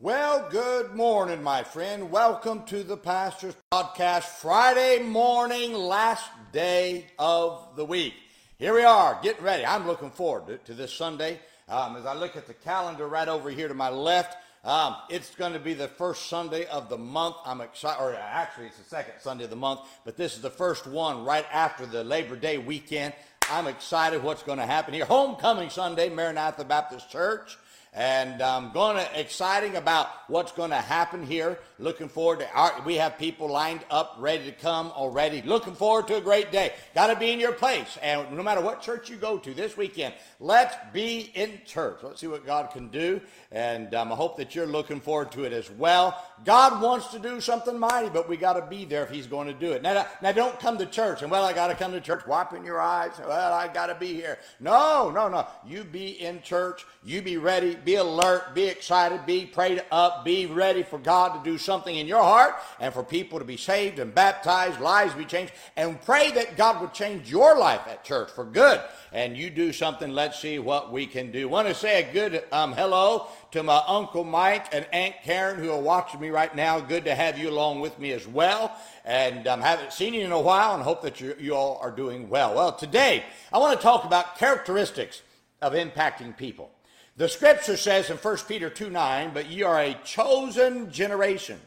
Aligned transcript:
Well, 0.00 0.48
good 0.50 0.92
morning, 0.96 1.40
my 1.40 1.62
friend. 1.62 2.10
Welcome 2.10 2.64
to 2.64 2.82
the 2.82 2.96
Pastor's 2.96 3.54
Podcast, 3.72 4.24
Friday 4.24 5.00
morning, 5.00 5.72
last 5.72 6.28
day 6.50 7.06
of 7.16 7.76
the 7.76 7.84
week. 7.84 8.14
Here 8.58 8.74
we 8.74 8.82
are, 8.82 9.20
getting 9.22 9.44
ready. 9.44 9.64
I'm 9.64 9.86
looking 9.86 10.10
forward 10.10 10.48
to, 10.48 10.58
to 10.58 10.74
this 10.74 10.92
Sunday. 10.92 11.38
Um, 11.68 11.94
as 11.94 12.06
I 12.06 12.14
look 12.14 12.34
at 12.36 12.48
the 12.48 12.54
calendar 12.54 13.06
right 13.06 13.28
over 13.28 13.50
here 13.50 13.68
to 13.68 13.74
my 13.74 13.88
left, 13.88 14.36
um, 14.64 14.96
it's 15.10 15.32
going 15.36 15.52
to 15.52 15.60
be 15.60 15.74
the 15.74 15.86
first 15.86 16.26
Sunday 16.26 16.66
of 16.66 16.88
the 16.88 16.98
month. 16.98 17.36
I'm 17.46 17.60
excited, 17.60 18.02
or 18.02 18.16
actually, 18.16 18.66
it's 18.66 18.78
the 18.78 18.84
second 18.84 19.14
Sunday 19.20 19.44
of 19.44 19.50
the 19.50 19.56
month, 19.56 19.82
but 20.04 20.16
this 20.16 20.34
is 20.34 20.42
the 20.42 20.50
first 20.50 20.88
one 20.88 21.24
right 21.24 21.46
after 21.52 21.86
the 21.86 22.02
Labor 22.02 22.34
Day 22.34 22.58
weekend. 22.58 23.14
I'm 23.48 23.68
excited 23.68 24.24
what's 24.24 24.42
going 24.42 24.58
to 24.58 24.66
happen 24.66 24.92
here. 24.92 25.04
Homecoming 25.04 25.70
Sunday, 25.70 26.08
Maranatha 26.08 26.64
Baptist 26.64 27.10
Church 27.10 27.58
and 27.94 28.42
um, 28.42 28.70
going 28.72 28.96
to 28.96 29.20
exciting 29.20 29.76
about 29.76 30.08
what's 30.28 30.52
going 30.52 30.70
to 30.70 30.76
happen 30.76 31.24
here. 31.24 31.58
Looking 31.78 32.08
forward 32.08 32.40
to 32.40 32.50
our, 32.52 32.82
we 32.84 32.96
have 32.96 33.18
people 33.18 33.48
lined 33.48 33.80
up 33.90 34.16
ready 34.18 34.44
to 34.46 34.52
come 34.52 34.88
already. 34.88 35.42
Looking 35.42 35.74
forward 35.74 36.08
to 36.08 36.16
a 36.16 36.20
great 36.20 36.52
day. 36.52 36.72
Got 36.94 37.08
to 37.08 37.16
be 37.16 37.30
in 37.30 37.40
your 37.40 37.52
place, 37.52 37.98
and 38.02 38.32
no 38.32 38.42
matter 38.42 38.60
what 38.60 38.80
church 38.80 39.10
you 39.10 39.16
go 39.16 39.38
to 39.38 39.54
this 39.54 39.76
weekend, 39.76 40.14
let's 40.40 40.76
be 40.92 41.32
in 41.34 41.60
church. 41.66 41.98
Let's 42.02 42.20
see 42.20 42.26
what 42.26 42.46
God 42.46 42.70
can 42.70 42.88
do, 42.88 43.20
and 43.50 43.94
um, 43.94 44.12
I 44.12 44.16
hope 44.16 44.36
that 44.36 44.54
you're 44.54 44.66
looking 44.66 45.00
forward 45.00 45.32
to 45.32 45.44
it 45.44 45.52
as 45.52 45.70
well. 45.70 46.22
God 46.44 46.82
wants 46.82 47.08
to 47.08 47.18
do 47.18 47.40
something 47.40 47.78
mighty, 47.78 48.08
but 48.08 48.28
we 48.28 48.36
got 48.36 48.54
to 48.54 48.66
be 48.66 48.84
there 48.84 49.04
if 49.04 49.10
He's 49.10 49.26
going 49.26 49.46
to 49.46 49.54
do 49.54 49.72
it. 49.72 49.82
Now, 49.82 50.06
now 50.22 50.32
don't 50.32 50.58
come 50.60 50.78
to 50.78 50.86
church 50.86 51.22
and 51.22 51.30
well, 51.30 51.44
I 51.44 51.52
got 51.52 51.68
to 51.68 51.74
come 51.74 51.92
to 51.92 52.00
church, 52.00 52.26
wiping 52.26 52.64
your 52.64 52.80
eyes. 52.80 53.12
Well, 53.18 53.52
I 53.52 53.66
got 53.66 53.86
to 53.86 53.94
be 53.94 54.14
here. 54.14 54.38
No, 54.60 55.10
no, 55.10 55.28
no. 55.28 55.46
You 55.66 55.84
be 55.84 56.20
in 56.22 56.42
church. 56.42 56.84
You 57.04 57.22
be 57.22 57.38
ready 57.38 57.76
be 57.84 57.96
alert, 57.96 58.54
be 58.54 58.64
excited, 58.64 59.26
be 59.26 59.46
prayed 59.46 59.82
up, 59.90 60.24
be 60.24 60.46
ready 60.46 60.82
for 60.82 60.98
God 60.98 61.36
to 61.36 61.50
do 61.50 61.58
something 61.58 61.94
in 61.94 62.06
your 62.06 62.22
heart 62.22 62.54
and 62.80 62.92
for 62.92 63.02
people 63.02 63.38
to 63.38 63.44
be 63.44 63.56
saved 63.56 63.98
and 63.98 64.14
baptized, 64.14 64.80
lives 64.80 65.14
be 65.14 65.24
changed, 65.24 65.52
and 65.76 66.00
pray 66.02 66.30
that 66.32 66.56
God 66.56 66.80
would 66.80 66.92
change 66.92 67.30
your 67.30 67.58
life 67.58 67.82
at 67.86 68.04
church 68.04 68.30
for 68.30 68.44
good. 68.44 68.80
And 69.12 69.36
you 69.36 69.50
do 69.50 69.72
something, 69.72 70.10
let's 70.10 70.40
see 70.40 70.58
what 70.58 70.92
we 70.92 71.06
can 71.06 71.30
do. 71.30 71.48
Want 71.48 71.68
to 71.68 71.74
say 71.74 72.02
a 72.02 72.12
good 72.12 72.44
um, 72.50 72.72
hello 72.72 73.28
to 73.52 73.62
my 73.62 73.82
Uncle 73.86 74.24
Mike 74.24 74.74
and 74.74 74.86
Aunt 74.92 75.14
Karen 75.22 75.58
who 75.58 75.70
are 75.70 75.80
watching 75.80 76.20
me 76.20 76.30
right 76.30 76.54
now. 76.56 76.80
Good 76.80 77.04
to 77.04 77.14
have 77.14 77.38
you 77.38 77.50
along 77.50 77.80
with 77.80 77.98
me 77.98 78.10
as 78.12 78.26
well. 78.26 78.76
And 79.04 79.46
um, 79.46 79.60
haven't 79.60 79.92
seen 79.92 80.14
you 80.14 80.24
in 80.24 80.32
a 80.32 80.40
while 80.40 80.74
and 80.74 80.82
hope 80.82 81.02
that 81.02 81.20
you, 81.20 81.36
you 81.38 81.54
all 81.54 81.78
are 81.80 81.92
doing 81.92 82.28
well. 82.28 82.54
Well, 82.54 82.72
today 82.72 83.24
I 83.52 83.58
want 83.58 83.78
to 83.78 83.82
talk 83.82 84.04
about 84.04 84.38
characteristics 84.38 85.22
of 85.62 85.72
impacting 85.74 86.36
people. 86.36 86.70
The 87.16 87.28
scripture 87.28 87.76
says 87.76 88.10
in 88.10 88.16
1 88.16 88.36
Peter 88.48 88.68
2 88.68 88.90
9, 88.90 89.30
but 89.32 89.48
ye 89.48 89.62
are 89.62 89.80
a 89.80 89.94
chosen 90.04 90.90
generation, 90.90 91.60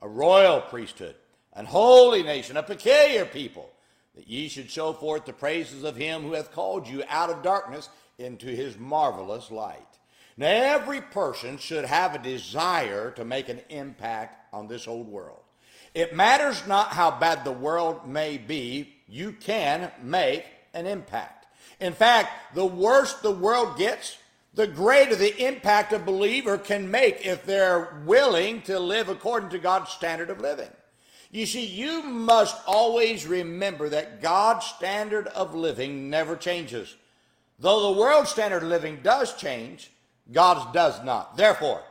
a 0.00 0.08
royal 0.08 0.60
priesthood, 0.60 1.14
an 1.52 1.66
holy 1.66 2.24
nation, 2.24 2.56
a 2.56 2.64
peculiar 2.64 3.24
people, 3.24 3.70
that 4.16 4.28
ye 4.28 4.48
should 4.48 4.68
show 4.68 4.92
forth 4.92 5.24
the 5.24 5.32
praises 5.32 5.84
of 5.84 5.94
him 5.94 6.22
who 6.22 6.32
hath 6.32 6.50
called 6.50 6.88
you 6.88 7.04
out 7.08 7.30
of 7.30 7.44
darkness 7.44 7.88
into 8.18 8.46
his 8.46 8.76
marvelous 8.76 9.52
light. 9.52 9.86
Now, 10.36 10.48
every 10.48 11.00
person 11.00 11.58
should 11.58 11.84
have 11.84 12.16
a 12.16 12.22
desire 12.22 13.12
to 13.12 13.24
make 13.24 13.48
an 13.48 13.60
impact 13.68 14.52
on 14.52 14.66
this 14.66 14.88
old 14.88 15.06
world. 15.06 15.42
It 15.94 16.14
matters 16.14 16.66
not 16.66 16.88
how 16.88 17.12
bad 17.12 17.44
the 17.44 17.52
world 17.52 18.08
may 18.08 18.36
be, 18.36 18.94
you 19.06 19.32
can 19.32 19.92
make 20.02 20.44
an 20.74 20.86
impact. 20.86 21.46
In 21.80 21.92
fact, 21.92 22.54
the 22.56 22.66
worse 22.66 23.14
the 23.14 23.30
world 23.30 23.78
gets, 23.78 24.16
the 24.54 24.66
greater 24.66 25.14
the 25.14 25.46
impact 25.46 25.92
a 25.92 25.98
believer 25.98 26.58
can 26.58 26.90
make 26.90 27.24
if 27.24 27.44
they're 27.44 28.02
willing 28.04 28.62
to 28.62 28.78
live 28.78 29.08
according 29.08 29.50
to 29.50 29.58
God's 29.58 29.90
standard 29.90 30.30
of 30.30 30.40
living. 30.40 30.70
You 31.30 31.46
see, 31.46 31.64
you 31.64 32.02
must 32.02 32.56
always 32.66 33.26
remember 33.26 33.90
that 33.90 34.22
God's 34.22 34.66
standard 34.66 35.26
of 35.28 35.54
living 35.54 36.08
never 36.08 36.36
changes. 36.36 36.96
Though 37.58 37.92
the 37.92 38.00
world's 38.00 38.30
standard 38.30 38.62
of 38.62 38.68
living 38.68 39.00
does 39.02 39.34
change, 39.36 39.90
God's 40.32 40.72
does 40.72 41.04
not. 41.04 41.36
Therefore, 41.36 41.82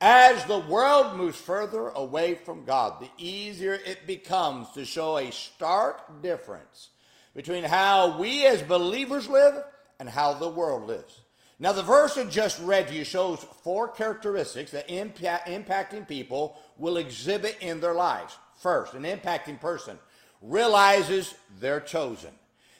as 0.00 0.44
the 0.44 0.58
world 0.58 1.16
moves 1.16 1.40
further 1.40 1.88
away 1.88 2.34
from 2.34 2.64
God, 2.64 3.00
the 3.00 3.10
easier 3.18 3.74
it 3.74 4.06
becomes 4.06 4.70
to 4.72 4.84
show 4.84 5.18
a 5.18 5.32
stark 5.32 6.22
difference 6.22 6.90
between 7.34 7.64
how 7.64 8.18
we 8.18 8.46
as 8.46 8.62
believers 8.62 9.28
live 9.28 9.64
and 9.98 10.08
how 10.08 10.34
the 10.34 10.48
world 10.48 10.86
lives. 10.86 11.20
Now, 11.64 11.72
the 11.72 11.82
verse 11.82 12.18
I 12.18 12.24
just 12.24 12.60
read 12.60 12.88
to 12.88 12.94
you 12.94 13.04
shows 13.04 13.42
four 13.62 13.88
characteristics 13.88 14.70
that 14.72 14.90
impact, 14.90 15.48
impacting 15.48 16.06
people 16.06 16.58
will 16.76 16.98
exhibit 16.98 17.56
in 17.62 17.80
their 17.80 17.94
lives. 17.94 18.36
First, 18.60 18.92
an 18.92 19.04
impacting 19.04 19.58
person 19.58 19.98
realizes 20.42 21.34
they're 21.58 21.80
chosen. 21.80 22.32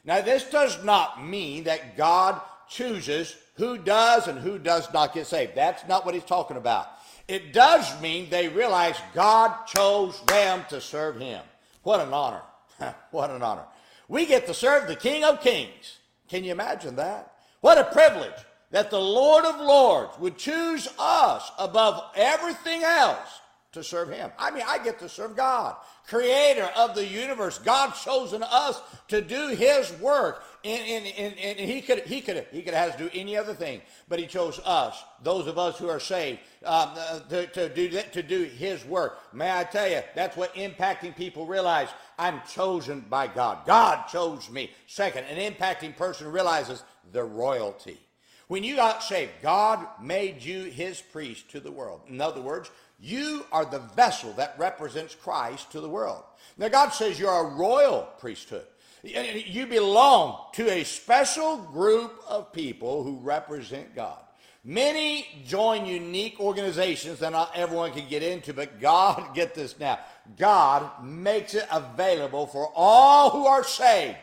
Now, 0.05 0.21
this 0.21 0.51
does 0.51 0.85
not 0.85 1.25
mean 1.25 1.65
that 1.65 1.97
God 1.97 2.39
chooses 2.69 3.35
who 3.55 3.79
does 3.79 4.29
and 4.29 4.39
who 4.39 4.59
does 4.59 4.93
not 4.93 5.15
get 5.15 5.29
saved. 5.29 5.55
That's 5.55 5.89
not 5.89 6.05
what 6.05 6.13
he's 6.13 6.23
talking 6.23 6.59
about. 6.59 6.89
It 7.27 7.55
does 7.55 7.99
mean 8.03 8.29
they 8.29 8.49
realize 8.49 9.01
God 9.15 9.65
chose 9.65 10.21
them 10.27 10.63
to 10.69 10.83
serve 10.83 11.19
him. 11.19 11.41
What 11.85 12.01
an 12.01 12.13
honor. 12.13 12.43
what 13.13 13.31
an 13.31 13.43
honor. 13.43 13.65
We 14.09 14.27
get 14.27 14.47
to 14.47 14.53
serve 14.53 14.89
the 14.89 14.95
King 14.95 15.25
of 15.25 15.41
Kings. 15.41 16.01
Can 16.29 16.45
you 16.45 16.53
imagine 16.53 16.97
that? 16.97 17.33
What 17.63 17.79
a 17.79 17.85
privilege 17.85 18.35
that 18.75 18.91
the 18.91 19.01
Lord 19.01 19.45
of 19.45 19.61
Lords 19.61 20.19
would 20.19 20.37
choose 20.37 20.89
us 20.99 21.49
above 21.61 22.11
everything 22.17 22.83
else 22.83 23.41
to 23.71 23.85
serve 23.85 24.11
Him. 24.11 24.33
I 24.37 24.51
mean, 24.51 24.65
I 24.67 24.83
get 24.83 24.99
to 24.99 25.09
serve 25.09 25.37
God, 25.37 25.77
creator 26.09 26.69
of 26.77 26.97
the 26.97 27.07
universe. 27.07 27.57
God's 27.59 28.03
chosen 28.03 28.43
us 28.43 28.83
to 29.07 29.21
do 29.23 29.51
His 29.51 29.93
work. 30.01 30.43
And, 30.65 30.83
and, 30.89 31.07
and, 31.17 31.39
and 31.39 31.71
he 31.71 31.83
could 31.83 32.01
he 32.01 32.21
could 32.21 32.47
he 32.51 32.63
could 32.63 32.75
have 32.75 32.97
to 32.97 33.05
do 33.05 33.11
any 33.15 33.37
other 33.37 33.55
thing, 33.55 33.81
but 34.09 34.19
he 34.19 34.27
chose 34.27 34.59
us, 34.65 35.01
those 35.23 35.47
of 35.47 35.57
us 35.57 35.79
who 35.79 35.89
are 35.89 36.01
saved, 36.01 36.41
um, 36.65 36.95
uh, 36.97 37.21
to, 37.29 37.47
to 37.47 37.69
do 37.69 37.91
that, 37.91 38.13
to 38.15 38.25
do 38.25 38.43
His 38.43 38.85
work. 38.87 39.19
May 39.33 39.57
I 39.57 39.63
tell 39.63 39.89
you, 39.89 40.01
that's 40.17 40.37
what 40.37 40.53
impacting 40.55 41.15
people 41.15 41.47
realize. 41.47 41.91
I'm 42.19 42.41
chosen 42.53 43.05
by 43.09 43.29
God. 43.29 43.67
God 43.67 44.09
chose 44.09 44.51
me. 44.51 44.73
Second, 44.89 45.27
an 45.27 45.53
impacting 45.53 45.97
person 45.97 46.33
realizes 46.33 46.83
the 47.13 47.23
royalty. 47.23 48.01
When 48.49 48.63
you 48.63 48.77
got 48.77 49.03
saved, 49.03 49.33
God 49.43 49.87
made 50.03 50.43
you 50.43 50.65
his 50.65 51.01
priest 51.01 51.51
to 51.51 51.61
the 51.61 51.73
world. 51.73 52.03
In 52.09 52.21
other 52.21 52.41
words, 52.41 52.71
you 53.01 53.45
are 53.53 53.65
the 53.65 53.81
vessel 53.97 54.33
that 54.35 54.55
represents 54.59 55.15
Christ 55.15 55.73
to 55.73 55.81
the 55.81 55.89
world. 55.89 56.23
Now, 56.57 56.69
God 56.69 56.91
says 56.91 57.19
you're 57.19 57.31
a 57.31 57.55
royal 57.55 58.09
priesthood. 58.19 58.67
You 59.03 59.67
belong 59.67 60.47
to 60.55 60.71
a 60.71 60.85
special 60.85 61.59
group 61.59 62.23
of 62.27 62.53
people 62.53 63.03
who 63.03 63.19
represent 63.19 63.95
God. 63.95 64.19
Many 64.67 65.27
join 65.47 65.85
unique 65.85 66.41
organizations 66.41 67.19
that 67.19 67.33
not 67.33 67.53
everyone 67.55 67.93
can 67.93 68.09
get 68.09 68.23
into, 68.23 68.55
but 68.55 68.81
God, 68.81 69.23
get 69.35 69.55
this 69.55 69.79
now, 69.79 69.99
God 70.39 71.05
makes 71.05 71.55
it 71.55 71.67
available 71.71 72.47
for 72.47 72.73
all 72.75 73.31
who 73.31 73.47
are 73.47 73.63
saved 73.63 74.17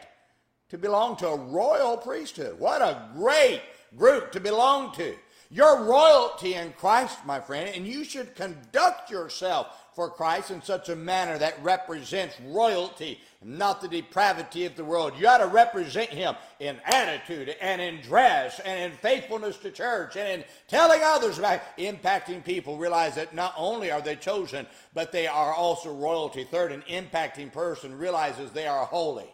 to 0.69 0.79
belong 0.79 1.15
to 1.17 1.27
a 1.27 1.35
royal 1.35 1.95
priesthood. 1.97 2.57
What 2.57 2.81
a 2.81 3.09
great 3.13 3.61
group 3.97 4.31
to 4.31 4.40
belong 4.40 4.94
to. 4.96 5.16
You're 5.53 5.84
royalty 5.84 6.53
in 6.53 6.72
Christ, 6.74 7.25
my 7.25 7.41
friend, 7.41 7.69
and 7.75 7.85
you 7.85 8.06
should 8.06 8.35
conduct 8.35 9.12
yourself 9.12 9.68
for 9.94 10.09
Christ 10.09 10.50
in 10.50 10.62
such 10.62 10.88
a 10.88 10.96
manner 10.96 11.38
that 11.38 11.62
represents 11.62 12.40
royalty, 12.47 13.19
not 13.44 13.81
the 13.81 13.90
depravity 13.90 14.66
of 14.66 14.78
the 14.78 14.85
world. 14.85 15.12
You 15.19 15.28
ought 15.28 15.40
to 15.40 15.47
represent 15.47 16.09
Him 16.09 16.35
in 16.62 16.80
attitude 16.85 17.53
and 17.59 17.81
in 17.81 18.00
dress 18.00 18.62
and 18.62 18.94
in 18.94 18.97
faithfulness 19.00 19.57
to 19.57 19.72
church 19.72 20.16
and 20.16 20.41
in 20.41 20.47
telling 20.69 21.01
others 21.03 21.38
about 21.38 21.59
impacting 21.78 22.46
people. 22.46 22.78
Realize 22.78 23.15
that 23.15 23.36
not 23.36 23.54
only 23.57 23.92
are 23.92 24.01
they 24.01 24.15
chosen, 24.15 24.65
but 24.94 25.12
they 25.12 25.27
are 25.27 25.54
also 25.54 25.94
royalty. 25.94 26.45
Third, 26.45 26.71
an 26.71 26.83
impacting 26.89 27.51
person 27.51 27.98
realizes 27.98 28.51
they 28.51 28.68
are 28.68 28.86
holy. 28.86 29.27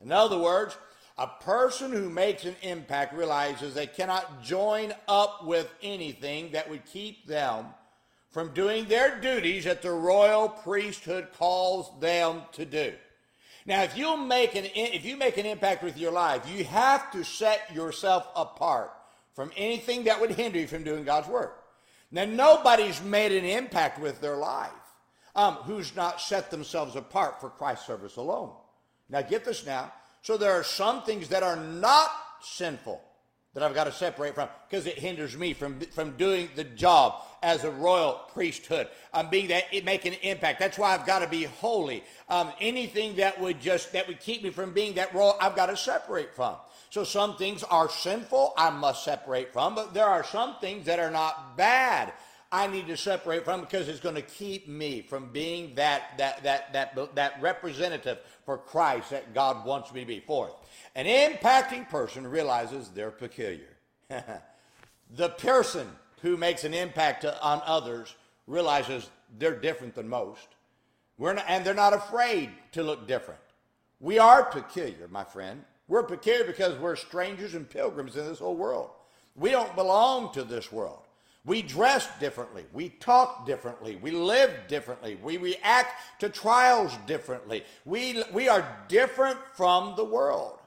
In 0.00 0.12
other 0.12 0.38
words, 0.38 0.78
a 1.18 1.26
person 1.26 1.90
who 1.90 2.08
makes 2.08 2.44
an 2.44 2.54
impact 2.62 3.12
realizes 3.12 3.74
they 3.74 3.88
cannot 3.88 4.42
join 4.42 4.94
up 5.08 5.44
with 5.44 5.68
anything 5.82 6.52
that 6.52 6.70
would 6.70 6.84
keep 6.86 7.26
them 7.26 7.66
from 8.30 8.54
doing 8.54 8.86
their 8.86 9.20
duties 9.20 9.64
that 9.64 9.82
the 9.82 9.90
royal 9.90 10.48
priesthood 10.48 11.28
calls 11.36 11.90
them 12.00 12.42
to 12.52 12.64
do. 12.64 12.92
Now, 13.66 13.82
if 13.82 13.98
you 13.98 14.16
make 14.16 14.54
an 14.54 14.64
if 14.74 15.04
you 15.04 15.16
make 15.16 15.36
an 15.36 15.44
impact 15.44 15.82
with 15.82 15.98
your 15.98 16.12
life, 16.12 16.48
you 16.48 16.64
have 16.64 17.10
to 17.10 17.24
set 17.24 17.74
yourself 17.74 18.28
apart 18.36 18.92
from 19.34 19.50
anything 19.56 20.04
that 20.04 20.20
would 20.20 20.30
hinder 20.30 20.58
you 20.58 20.66
from 20.66 20.84
doing 20.84 21.04
God's 21.04 21.28
work. 21.28 21.64
Now, 22.10 22.24
nobody's 22.24 23.02
made 23.02 23.32
an 23.32 23.44
impact 23.44 24.00
with 24.00 24.20
their 24.20 24.36
life 24.36 24.70
um, 25.34 25.54
who's 25.56 25.94
not 25.94 26.20
set 26.20 26.50
themselves 26.50 26.96
apart 26.96 27.40
for 27.40 27.50
Christ's 27.50 27.86
service 27.86 28.16
alone. 28.16 28.52
Now, 29.10 29.22
get 29.22 29.44
this 29.44 29.66
now. 29.66 29.92
So 30.28 30.36
there 30.36 30.52
are 30.52 30.62
some 30.62 31.04
things 31.04 31.28
that 31.28 31.42
are 31.42 31.56
not 31.56 32.10
sinful 32.42 33.00
that 33.54 33.62
I've 33.62 33.74
got 33.74 33.84
to 33.84 33.92
separate 33.92 34.34
from 34.34 34.50
because 34.68 34.84
it 34.84 34.98
hinders 34.98 35.34
me 35.34 35.54
from, 35.54 35.80
from 35.80 36.18
doing 36.18 36.50
the 36.54 36.64
job 36.64 37.22
as 37.42 37.64
a 37.64 37.70
royal 37.70 38.20
priesthood. 38.34 38.88
I'm 39.14 39.30
being 39.30 39.48
that 39.48 39.72
making 39.86 40.12
an 40.12 40.18
impact. 40.20 40.60
That's 40.60 40.76
why 40.76 40.92
I've 40.92 41.06
got 41.06 41.20
to 41.20 41.28
be 41.28 41.44
holy. 41.44 42.04
Um, 42.28 42.52
anything 42.60 43.16
that 43.16 43.40
would 43.40 43.58
just 43.58 43.94
that 43.94 44.06
would 44.06 44.20
keep 44.20 44.42
me 44.42 44.50
from 44.50 44.74
being 44.74 44.96
that 44.96 45.14
royal, 45.14 45.34
I've 45.40 45.56
got 45.56 45.66
to 45.70 45.78
separate 45.78 46.36
from. 46.36 46.56
So 46.90 47.04
some 47.04 47.38
things 47.38 47.62
are 47.62 47.88
sinful, 47.88 48.52
I 48.58 48.68
must 48.68 49.04
separate 49.04 49.54
from, 49.54 49.74
but 49.74 49.94
there 49.94 50.04
are 50.04 50.24
some 50.24 50.56
things 50.60 50.84
that 50.84 50.98
are 50.98 51.10
not 51.10 51.56
bad. 51.56 52.12
I 52.50 52.66
need 52.66 52.86
to 52.86 52.96
separate 52.96 53.44
from 53.44 53.60
because 53.60 53.88
it's 53.88 54.00
going 54.00 54.14
to 54.14 54.22
keep 54.22 54.68
me 54.68 55.02
from 55.02 55.30
being 55.32 55.74
that 55.74 56.16
that 56.16 56.42
that 56.44 56.72
that 56.72 57.14
that 57.14 57.42
representative 57.42 58.18
for 58.46 58.56
Christ 58.56 59.10
that 59.10 59.34
God 59.34 59.66
wants 59.66 59.92
me 59.92 60.00
to 60.00 60.06
be. 60.06 60.20
Fourth, 60.20 60.54
an 60.94 61.04
impacting 61.04 61.88
person 61.88 62.26
realizes 62.26 62.88
they're 62.88 63.10
peculiar. 63.10 63.76
the 65.16 65.28
person 65.30 65.88
who 66.22 66.36
makes 66.36 66.64
an 66.64 66.72
impact 66.72 67.24
on 67.24 67.60
others 67.64 68.14
realizes 68.46 69.08
they're 69.38 69.58
different 69.58 69.94
than 69.94 70.08
most. 70.08 70.48
We're 71.18 71.34
not, 71.34 71.44
and 71.48 71.64
they're 71.64 71.74
not 71.74 71.92
afraid 71.92 72.50
to 72.72 72.82
look 72.82 73.06
different. 73.06 73.40
We 74.00 74.18
are 74.18 74.44
peculiar, 74.44 75.08
my 75.08 75.24
friend. 75.24 75.64
We're 75.86 76.04
peculiar 76.04 76.44
because 76.44 76.78
we're 76.78 76.96
strangers 76.96 77.54
and 77.54 77.68
pilgrims 77.68 78.16
in 78.16 78.26
this 78.26 78.38
whole 78.38 78.56
world. 78.56 78.90
We 79.34 79.50
don't 79.50 79.74
belong 79.74 80.32
to 80.34 80.44
this 80.44 80.72
world. 80.72 81.07
We 81.48 81.62
dress 81.62 82.06
differently. 82.20 82.66
We 82.74 82.90
talk 82.90 83.46
differently. 83.46 83.96
We 83.96 84.10
live 84.10 84.50
differently. 84.68 85.18
We 85.22 85.38
react 85.38 86.20
to 86.20 86.28
trials 86.28 86.92
differently. 87.06 87.64
We, 87.86 88.22
we 88.34 88.50
are 88.50 88.68
different 88.86 89.38
from 89.54 89.94
the 89.96 90.04
world. 90.04 90.58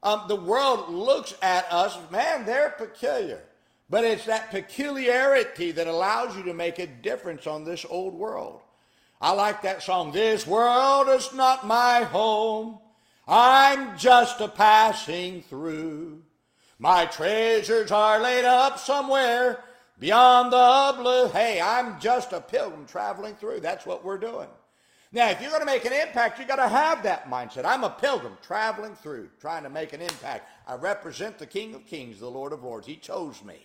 Um, 0.00 0.22
the 0.28 0.36
world 0.36 0.90
looks 0.90 1.34
at 1.42 1.66
us, 1.72 1.98
man, 2.12 2.46
they're 2.46 2.70
peculiar. 2.70 3.42
But 3.90 4.04
it's 4.04 4.26
that 4.26 4.52
peculiarity 4.52 5.72
that 5.72 5.88
allows 5.88 6.36
you 6.36 6.44
to 6.44 6.54
make 6.54 6.78
a 6.78 6.86
difference 6.86 7.48
on 7.48 7.64
this 7.64 7.84
old 7.90 8.14
world. 8.14 8.60
I 9.20 9.32
like 9.32 9.62
that 9.62 9.82
song, 9.82 10.12
This 10.12 10.46
World 10.46 11.08
is 11.08 11.34
Not 11.34 11.66
My 11.66 12.04
Home. 12.04 12.78
I'm 13.26 13.98
just 13.98 14.40
a 14.40 14.46
passing 14.46 15.42
through. 15.42 16.22
My 16.78 17.06
treasures 17.06 17.90
are 17.90 18.20
laid 18.20 18.44
up 18.44 18.78
somewhere 18.78 19.64
beyond 19.98 20.52
the 20.52 20.94
blue. 21.00 21.28
Hey, 21.28 21.60
I'm 21.60 21.98
just 22.00 22.32
a 22.32 22.40
pilgrim 22.40 22.86
traveling 22.86 23.34
through. 23.34 23.60
That's 23.60 23.86
what 23.86 24.04
we're 24.04 24.18
doing. 24.18 24.48
Now, 25.10 25.30
if 25.30 25.40
you're 25.40 25.50
going 25.50 25.62
to 25.62 25.66
make 25.66 25.86
an 25.86 25.92
impact, 25.92 26.38
you 26.38 26.44
got 26.44 26.56
to 26.56 26.68
have 26.68 27.02
that 27.04 27.30
mindset. 27.30 27.64
I'm 27.64 27.84
a 27.84 27.90
pilgrim 27.90 28.36
traveling 28.42 28.94
through, 28.94 29.30
trying 29.40 29.62
to 29.62 29.70
make 29.70 29.94
an 29.94 30.02
impact. 30.02 30.48
I 30.66 30.74
represent 30.74 31.38
the 31.38 31.46
King 31.46 31.74
of 31.74 31.86
Kings, 31.86 32.20
the 32.20 32.30
Lord 32.30 32.52
of 32.52 32.62
Lords. 32.62 32.86
He 32.86 32.96
chose 32.96 33.42
me. 33.42 33.56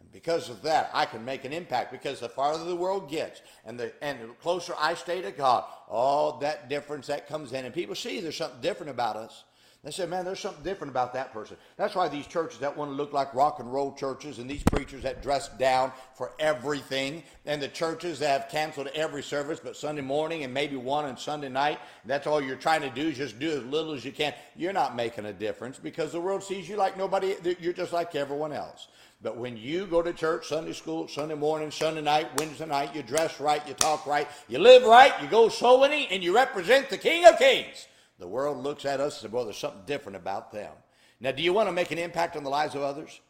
And 0.00 0.12
because 0.12 0.48
of 0.48 0.62
that, 0.62 0.90
I 0.94 1.04
can 1.04 1.24
make 1.24 1.44
an 1.44 1.52
impact 1.52 1.90
because 1.90 2.20
the 2.20 2.28
farther 2.28 2.64
the 2.64 2.76
world 2.76 3.10
gets 3.10 3.42
and 3.64 3.80
the, 3.80 3.92
and 4.00 4.20
the 4.20 4.26
closer 4.34 4.74
I 4.78 4.94
stay 4.94 5.22
to 5.22 5.32
God, 5.32 5.64
all 5.88 6.38
that 6.38 6.68
difference 6.68 7.08
that 7.08 7.26
comes 7.28 7.52
in. 7.52 7.64
And 7.64 7.74
people 7.74 7.96
see 7.96 8.20
there's 8.20 8.36
something 8.36 8.60
different 8.60 8.90
about 8.90 9.16
us. 9.16 9.42
They 9.86 9.92
said, 9.92 10.10
man, 10.10 10.24
there's 10.24 10.40
something 10.40 10.64
different 10.64 10.90
about 10.90 11.14
that 11.14 11.32
person. 11.32 11.56
That's 11.76 11.94
why 11.94 12.08
these 12.08 12.26
churches 12.26 12.58
that 12.58 12.76
want 12.76 12.90
to 12.90 12.96
look 12.96 13.12
like 13.12 13.32
rock 13.34 13.60
and 13.60 13.72
roll 13.72 13.94
churches 13.94 14.40
and 14.40 14.50
these 14.50 14.64
preachers 14.64 15.04
that 15.04 15.22
dress 15.22 15.48
down 15.58 15.92
for 16.16 16.32
everything 16.40 17.22
and 17.44 17.62
the 17.62 17.68
churches 17.68 18.18
that 18.18 18.40
have 18.40 18.50
canceled 18.50 18.88
every 18.96 19.22
service 19.22 19.60
but 19.62 19.76
Sunday 19.76 20.02
morning 20.02 20.42
and 20.42 20.52
maybe 20.52 20.74
one 20.74 21.04
on 21.04 21.16
Sunday 21.16 21.48
night, 21.48 21.78
that's 22.04 22.26
all 22.26 22.40
you're 22.40 22.56
trying 22.56 22.80
to 22.80 22.90
do 22.90 23.10
is 23.10 23.16
just 23.16 23.38
do 23.38 23.48
as 23.48 23.62
little 23.62 23.92
as 23.92 24.04
you 24.04 24.10
can. 24.10 24.34
You're 24.56 24.72
not 24.72 24.96
making 24.96 25.26
a 25.26 25.32
difference 25.32 25.78
because 25.78 26.10
the 26.10 26.20
world 26.20 26.42
sees 26.42 26.68
you 26.68 26.74
like 26.74 26.98
nobody, 26.98 27.36
you're 27.60 27.72
just 27.72 27.92
like 27.92 28.16
everyone 28.16 28.52
else. 28.52 28.88
But 29.22 29.36
when 29.36 29.56
you 29.56 29.86
go 29.86 30.02
to 30.02 30.12
church, 30.12 30.48
Sunday 30.48 30.72
school, 30.72 31.06
Sunday 31.06 31.36
morning, 31.36 31.70
Sunday 31.70 32.02
night, 32.02 32.26
Wednesday 32.40 32.66
night, 32.66 32.92
you 32.92 33.04
dress 33.04 33.38
right, 33.38 33.62
you 33.68 33.74
talk 33.74 34.04
right, 34.04 34.26
you 34.48 34.58
live 34.58 34.82
right, 34.82 35.12
you 35.22 35.28
go 35.28 35.48
soul 35.48 35.82
winning, 35.82 36.08
and 36.10 36.24
you 36.24 36.34
represent 36.34 36.90
the 36.90 36.98
King 36.98 37.24
of 37.24 37.38
Kings. 37.38 37.86
The 38.18 38.28
world 38.28 38.58
looks 38.58 38.84
at 38.84 39.00
us 39.00 39.14
and 39.14 39.22
says, 39.22 39.32
well, 39.32 39.44
there's 39.44 39.58
something 39.58 39.82
different 39.86 40.16
about 40.16 40.52
them. 40.52 40.72
Now, 41.20 41.32
do 41.32 41.42
you 41.42 41.52
want 41.52 41.68
to 41.68 41.72
make 41.72 41.90
an 41.90 41.98
impact 41.98 42.36
on 42.36 42.44
the 42.44 42.50
lives 42.50 42.74
of 42.74 42.82
others? 42.82 43.20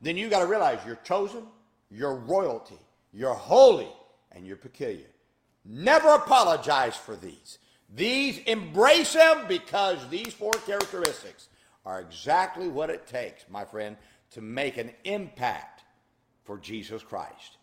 Then 0.00 0.16
you 0.16 0.28
got 0.28 0.40
to 0.40 0.46
realize 0.46 0.78
you're 0.86 0.96
chosen, 0.96 1.44
you're 1.90 2.14
royalty, 2.14 2.78
you're 3.12 3.34
holy, 3.34 3.88
and 4.32 4.46
you're 4.46 4.56
peculiar. 4.56 5.06
Never 5.64 6.14
apologize 6.14 6.96
for 6.96 7.16
these. 7.16 7.58
These, 7.94 8.38
embrace 8.46 9.14
them 9.14 9.46
because 9.48 10.08
these 10.08 10.32
four 10.32 10.52
characteristics 10.52 11.48
are 11.84 12.00
exactly 12.00 12.68
what 12.68 12.90
it 12.90 13.06
takes, 13.06 13.44
my 13.48 13.64
friend, 13.64 13.96
to 14.32 14.40
make 14.40 14.76
an 14.76 14.90
impact 15.04 15.84
for 16.44 16.58
Jesus 16.58 17.02
Christ. 17.02 17.58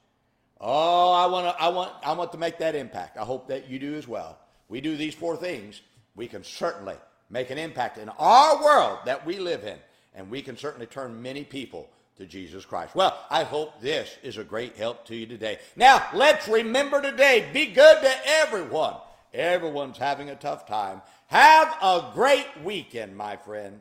Oh, 0.59 1.11
I 1.11 1.25
want 1.25 1.45
to, 1.45 1.61
I 1.61 1.67
want, 1.67 1.91
I 2.03 2.13
want 2.13 2.31
to 2.31 2.37
make 2.37 2.57
that 2.59 2.75
impact. 2.75 3.17
I 3.17 3.23
hope 3.23 3.49
that 3.49 3.69
you 3.69 3.79
do 3.79 3.95
as 3.95 4.07
well. 4.07 4.39
We 4.69 4.79
do 4.79 4.95
these 4.95 5.13
four 5.13 5.35
things 5.35 5.81
we 6.15 6.27
can 6.27 6.43
certainly 6.43 6.95
make 7.29 7.49
an 7.49 7.57
impact 7.57 7.97
in 7.97 8.09
our 8.09 8.63
world 8.63 8.99
that 9.05 9.25
we 9.25 9.39
live 9.39 9.63
in, 9.63 9.77
and 10.13 10.29
we 10.29 10.41
can 10.41 10.57
certainly 10.57 10.85
turn 10.85 11.21
many 11.21 11.43
people 11.43 11.89
to 12.17 12.25
Jesus 12.25 12.65
Christ. 12.65 12.95
Well, 12.95 13.17
I 13.29 13.43
hope 13.43 13.81
this 13.81 14.17
is 14.21 14.37
a 14.37 14.43
great 14.43 14.75
help 14.75 15.05
to 15.05 15.15
you 15.15 15.25
today. 15.25 15.59
Now, 15.75 16.07
let's 16.13 16.47
remember 16.47 17.01
today 17.01 17.49
be 17.51 17.67
good 17.67 18.01
to 18.01 18.13
everyone. 18.25 18.95
Everyone's 19.33 19.97
having 19.97 20.29
a 20.29 20.35
tough 20.35 20.67
time. 20.67 21.01
Have 21.27 21.75
a 21.81 22.11
great 22.13 22.45
weekend, 22.63 23.17
my 23.17 23.35
friend. 23.37 23.79